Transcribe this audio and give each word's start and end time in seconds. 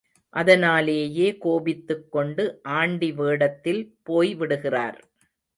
அதனாலேயே 0.33 1.27
கோபித்துக் 1.37 2.11
கொண்டு 2.11 2.45
ஆண்டி 2.69 3.11
வேடத்தில் 3.11 3.83
போய் 4.03 4.35
விடுகிறார். 4.35 4.99